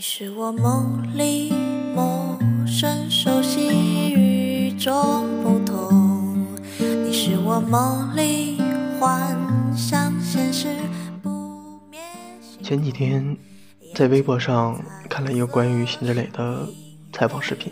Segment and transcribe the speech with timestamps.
[0.00, 1.52] 你是我梦里
[1.94, 3.68] 陌生熟悉
[4.14, 4.94] 与众
[5.42, 6.56] 不同，
[7.04, 8.58] 你是我梦里
[8.98, 9.36] 幻
[9.76, 10.74] 想现实
[11.22, 11.28] 不
[11.90, 12.00] 灭。
[12.62, 13.36] 前几天
[13.94, 16.66] 在微博上看了一个关于辛芷蕾的
[17.12, 17.70] 采访视频，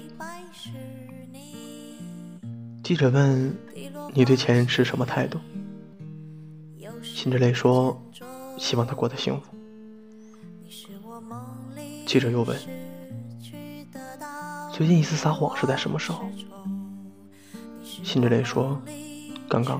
[2.82, 3.56] 记者问
[4.12, 5.38] 你对前任是什么态度？
[7.02, 7.98] 辛芷蕾说
[8.58, 9.46] 希望他过得幸福。
[12.08, 12.58] 记者又问
[14.72, 16.24] ：“最近一次撒谎是在什么时候？”
[17.84, 18.80] 辛芷蕾说
[19.46, 19.78] ：“刚刚。”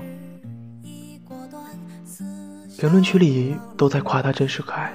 [2.77, 4.93] 评论区里都在夸他真实可爱，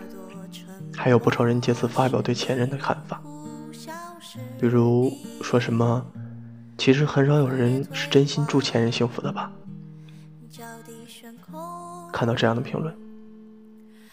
[0.94, 3.20] 还有不少人借此发表对前任的看法，
[4.60, 5.12] 比如
[5.42, 6.06] 说什么
[6.78, 9.50] “其实很少有人是真心祝前任幸福的吧”。
[12.12, 12.96] 看到这样的评论，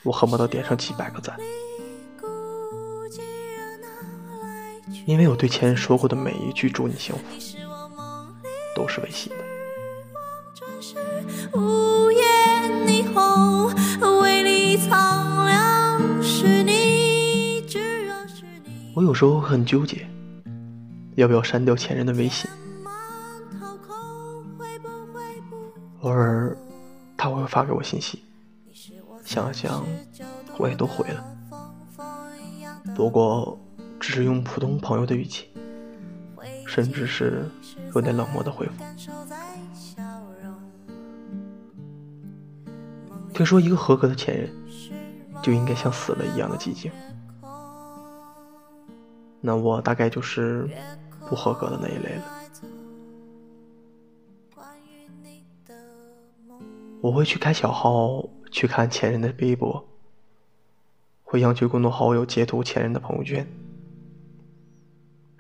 [0.02, 1.38] 我恨不得点上几百个赞。
[5.12, 7.22] 因为我对前任说过的每一句“祝你幸福”，
[8.74, 9.44] 都是违心的。
[18.94, 20.08] 我有时候很纠结，
[21.16, 22.50] 要不要删掉前任的微信。
[26.00, 26.58] 偶尔
[27.18, 28.24] 他会发给我信息，
[29.26, 29.86] 想了想，
[30.58, 31.22] 我也都回了。
[32.96, 33.60] 不过。
[34.02, 35.48] 只是用普通朋友的语气，
[36.66, 37.48] 甚至是
[37.94, 38.74] 有点冷漠的回复。
[43.32, 44.50] 听说一个合格的前任
[45.42, 46.92] 就应该像死了一样的寂静，
[49.40, 50.68] 那我大概就是
[51.30, 52.24] 不合格的那一类了。
[57.02, 59.88] 我会去开小号去看前任的微博，
[61.24, 63.48] 会央求共同好友截图前任的朋友圈。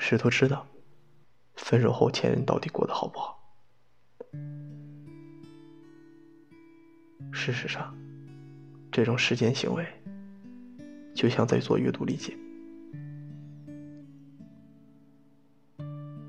[0.03, 0.65] 试图知道，
[1.53, 3.39] 分手后前任到底过得好不好。
[7.31, 7.95] 事实上，
[8.91, 9.85] 这种时间行为，
[11.13, 12.35] 就像在做阅读理解。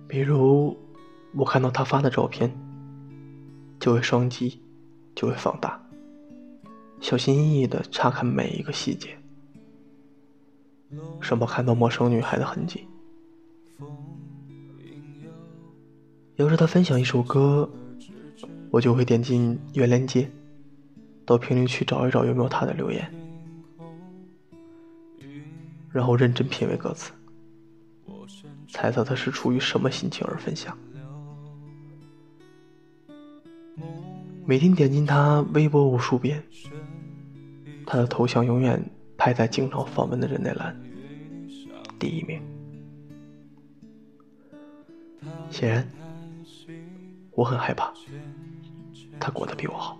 [0.07, 0.77] 比如，
[1.35, 2.55] 我看到他发的照片，
[3.81, 4.63] 就会双击，
[5.15, 5.83] 就会放大，
[7.01, 9.19] 小心翼翼的查看每一个细节，
[11.23, 12.87] 生怕看到陌生女孩的痕迹。
[16.37, 17.69] 要是他分享一首歌，
[18.71, 20.29] 我就会点进原链接，
[21.27, 23.13] 到评论区找一找有没有他的留言，
[25.91, 27.13] 然后认真品味歌词，
[28.69, 30.77] 猜测他是出于什么心情而分享。
[34.45, 36.43] 每天点进他微博无数遍，
[37.87, 38.83] 他的头像永远
[39.17, 40.75] 排在经常访问的人那栏
[41.99, 42.43] 第一名。
[45.51, 45.89] 显然，
[47.35, 47.93] 我很害怕
[49.19, 49.99] 他过得比我好。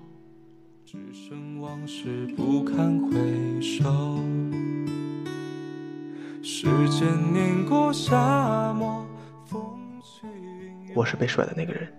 [10.95, 11.91] 我是被甩的那个人，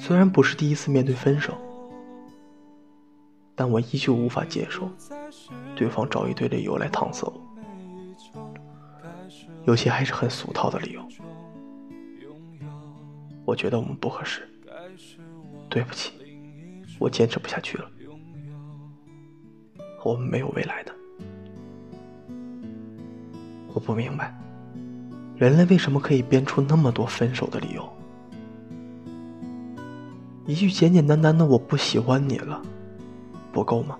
[0.00, 1.54] 虽然不是第一次面对分手，
[3.54, 4.88] 但我依旧无法接受
[5.76, 7.38] 对方找一堆理由来搪塞我。
[9.66, 11.06] 有些还是很俗套的理由，
[13.48, 14.46] 我觉得我们不合适，
[15.70, 16.12] 对不起，
[16.98, 17.90] 我坚持不下去了，
[20.04, 20.94] 我们没有未来的。
[23.72, 24.38] 我不明白，
[25.34, 27.88] 人类为什么可以编出那么多分手的理由？
[30.46, 32.60] 一句简简单单的“我不喜欢你了”，
[33.50, 33.98] 不够吗？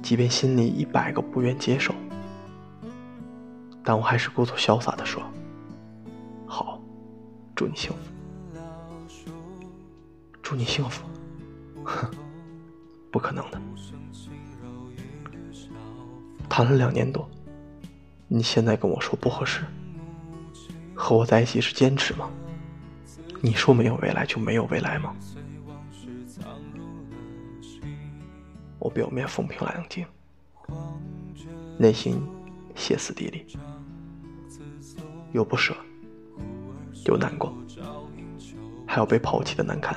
[0.00, 1.92] 即便心里一百个不愿接受。
[3.82, 5.20] 但我还是故作潇洒的说：“，
[7.56, 7.98] 祝你幸福，
[10.42, 11.02] 祝你幸福。”
[11.82, 12.10] 哼，
[13.10, 13.58] 不可能的。
[16.50, 17.26] 谈了两年多，
[18.28, 19.64] 你现在跟我说不合适，
[20.94, 22.28] 和我在一起是坚持吗？
[23.40, 25.16] 你说没有未来就没有未来吗？
[28.78, 30.06] 我表面风平浪静，
[31.78, 32.20] 内心
[32.74, 33.46] 歇斯底里。
[35.32, 35.76] 又不舍，
[37.06, 37.54] 有难过，
[38.86, 39.96] 还有被抛弃的难堪。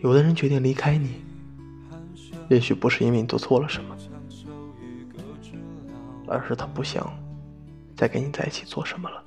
[0.00, 1.14] 有的人决定离开你，
[2.48, 3.96] 也许不是因为你做错了什么，
[6.26, 7.12] 而是他不想
[7.96, 9.24] 再跟你在一起做什么了。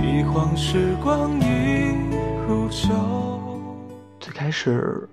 [0.00, 1.40] 一晃时光
[4.20, 5.08] 最开始，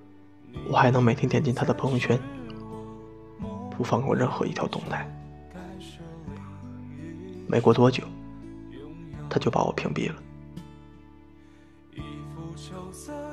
[0.70, 2.20] 我还能每天点进他的朋友圈，
[3.78, 5.08] 不放过任何一条动态。
[7.48, 8.04] 没过多久，
[9.30, 10.16] 他就把我屏蔽了。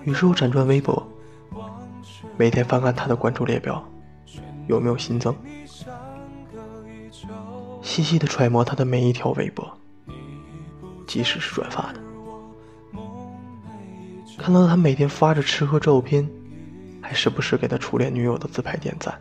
[0.04, 1.06] 于是我辗转微博，
[2.36, 3.82] 每天翻看他的关注列表，
[4.68, 5.34] 有没有新增，
[7.80, 9.70] 细细的揣摩他的每一条微博，
[11.06, 12.00] 即使是转发的。
[14.38, 16.28] 看到他每天发着吃喝照片，
[17.00, 19.16] 还时不时给他初恋女友的自拍点赞，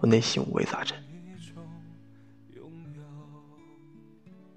[0.00, 0.96] 我内心五味杂陈。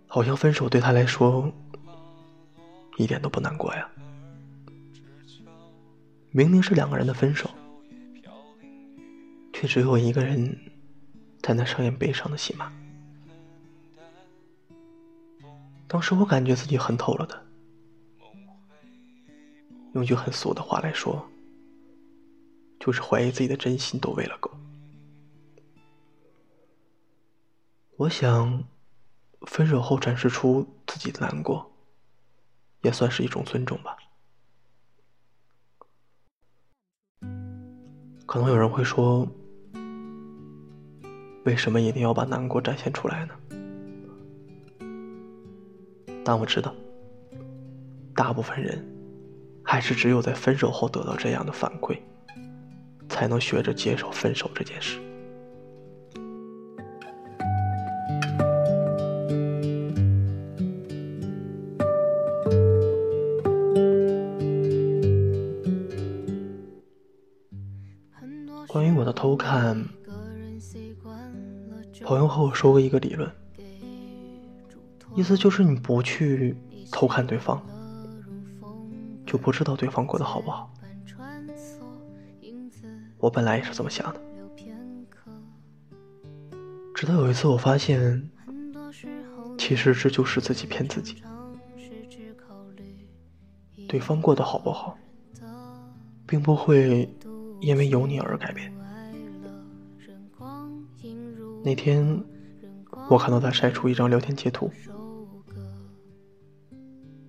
[0.08, 1.50] 好像分手对他来说
[2.98, 3.90] 一点都不难过呀。
[6.32, 7.50] 明明是两个人的分手，
[9.54, 10.58] 却只有一个人
[11.42, 12.72] 在那上演悲伤的戏码。
[15.88, 17.46] 当时我感觉自己恨透了的。
[19.94, 21.26] 用句很俗的话来说，
[22.80, 24.51] 就是怀疑自己的真心都喂了狗。
[28.02, 28.64] 我想，
[29.42, 31.72] 分手后展示出自己的难过，
[32.82, 33.96] 也算是一种尊重吧。
[38.26, 39.28] 可能有人会说，
[41.46, 43.36] 为什么一定要把难过展现出来呢？
[46.26, 46.74] 但我知道，
[48.16, 48.84] 大部分人。
[49.64, 52.00] 还是只有在分手后得到这样的反馈，
[53.08, 55.00] 才能学着接受分手这件事。
[68.72, 69.86] 关于我的偷看，
[72.06, 73.30] 朋友和我说过一个理论，
[75.14, 76.56] 意思就是你不去
[76.90, 77.62] 偷看对方。
[79.26, 80.74] 就不知道对方过得好不好。
[83.18, 84.22] 我本来也是这么想的，
[86.96, 88.30] 直到有一次我发现，
[89.58, 91.22] 其实这就是自己骗自己。
[93.90, 94.98] 对方过得好不好，
[96.26, 97.14] 并不会
[97.62, 98.74] 因为有你而改变。
[101.64, 102.22] 那天，
[103.08, 104.70] 我看到他晒出一张聊天截图。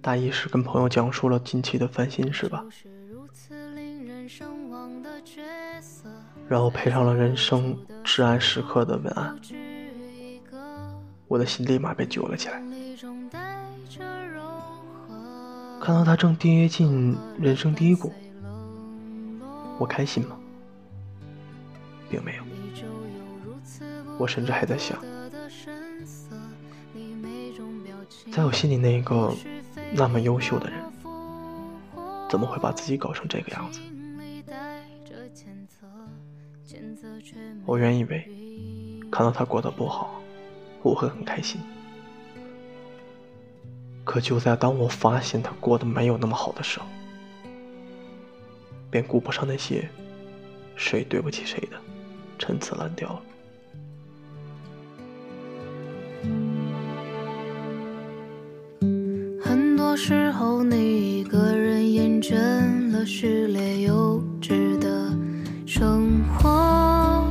[0.01, 2.65] 大意是跟朋友讲述了近期的烦心事吧，
[6.49, 9.39] 然后配上了人生至暗时刻的文案，
[11.29, 12.61] 我的心立马被揪了起来。
[15.81, 18.13] 看到他正跌进人生低谷，
[19.83, 20.39] 我开心吗？
[22.09, 22.45] 并没有，
[24.17, 24.97] 我甚至还在想，
[28.31, 29.35] 在我心里那个。
[29.95, 30.79] 那么优秀的人，
[32.31, 33.81] 怎么会把自己搞成这个样子？
[37.67, 38.25] 我原以为
[39.11, 40.23] 看到他过得不好，
[40.83, 41.61] 我会很开心。
[44.05, 46.87] 可就在当我发现他过得没有那么好的时候，
[48.93, 49.89] 便顾不上那些
[50.77, 51.79] 谁对不起谁的
[52.39, 53.23] 陈词滥调了。
[59.43, 65.11] 很多时候，你一个人厌倦了序列幼稚的
[65.67, 67.27] 生活。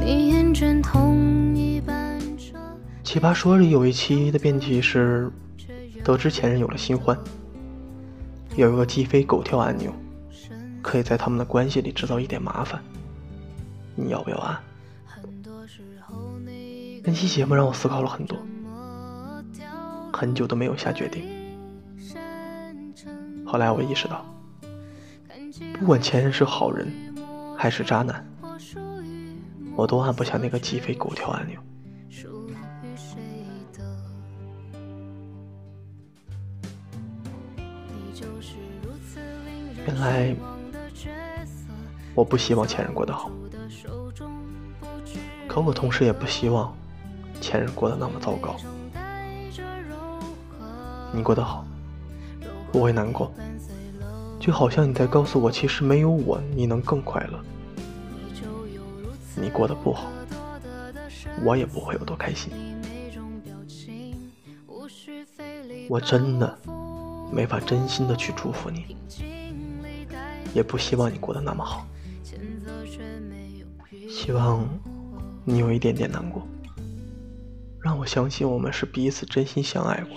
[0.00, 2.56] 你厌倦同一班车。
[3.02, 5.28] 奇葩说里有一期的辩题是，
[6.04, 7.18] 得知前任有了新欢，
[8.54, 9.92] 有一个鸡飞狗跳按钮，
[10.84, 12.80] 可以在他们的关系里制造一点麻烦。
[13.96, 14.60] 你要不要按？
[17.02, 18.38] 那期节目让我思考了很多，
[20.12, 21.24] 很久都没有下决定。
[23.46, 24.24] 后来我意识到，
[25.78, 26.92] 不管前任是好人
[27.56, 28.24] 还是渣男，
[29.76, 31.58] 我都按不下那个鸡飞狗跳按钮。
[39.86, 40.34] 原来
[42.14, 43.30] 我不希望前任过得好，
[45.48, 46.74] 可我同时也不希望
[47.40, 48.56] 前任过得那么糟糕。
[51.12, 51.64] 你过得好。
[52.72, 53.32] 不会难过，
[54.40, 57.38] 就好像你在告诉我，其实没有我，你能更快乐。
[59.36, 60.10] 你过得不好，
[61.44, 62.52] 我也不会有多开心。
[65.88, 66.58] 我真的
[67.30, 68.96] 没法真心的去祝福你，
[70.52, 71.86] 也不希望你过得那么好。
[74.08, 74.68] 希望
[75.44, 76.46] 你有一点点难过。
[77.84, 80.16] 让我相信我们是彼此真心相爱过。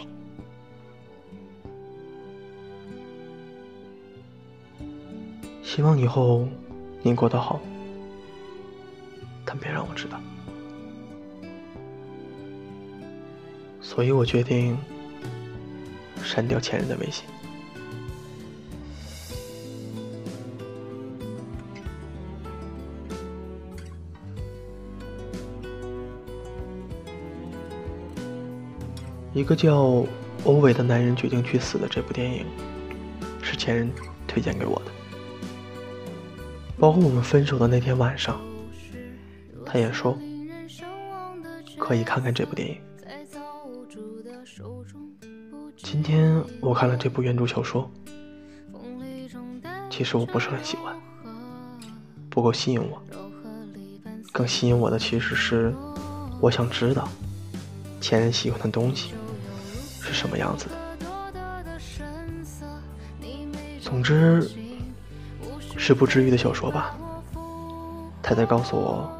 [5.62, 6.48] 希望以后
[7.04, 7.60] 你过得好
[9.46, 10.20] 但别让我知道。
[13.82, 14.78] 所以我决定
[16.24, 17.26] 删掉前任的微信。
[29.38, 30.04] 一个叫
[30.46, 32.44] 欧伟的男人决定去死的这部电影，
[33.40, 33.88] 是前任
[34.26, 34.92] 推荐给我的。
[36.80, 38.42] 包括我们分手的那天晚上，
[39.64, 40.18] 他也说
[41.78, 42.78] 可以看看这部电影。
[45.76, 47.88] 今天我看了这部原著小说，
[49.88, 51.00] 其实我不是很喜欢，
[52.28, 53.00] 不够吸引我。
[54.32, 55.72] 更吸引我的其实是，
[56.42, 57.08] 我想知道
[58.02, 59.14] 前任喜欢的东西。
[60.08, 60.76] 是什么样子的？
[63.82, 64.50] 总之，
[65.78, 66.98] 是不治愈的小说吧。
[68.24, 69.12] 他在告诉我，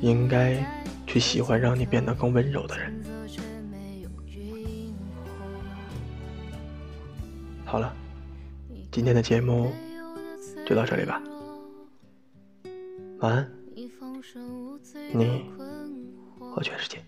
[0.00, 0.64] 应该
[1.06, 3.04] 去喜欢让你变得更温柔的人。
[7.64, 7.92] 好了，
[8.90, 9.72] 今天的节目
[10.66, 11.20] 就到这里吧。
[13.18, 13.52] 晚安，
[15.12, 15.50] 你
[16.38, 17.02] 和全世界。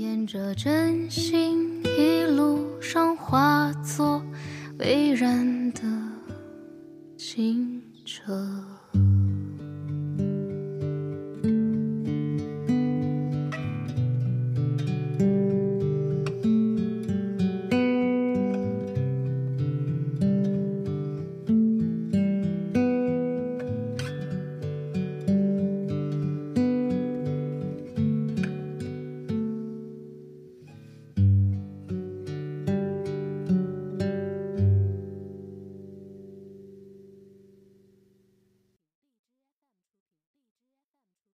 [0.00, 4.22] 沿着真心一路上化作
[4.78, 5.82] 微然的
[7.18, 8.69] 清澈。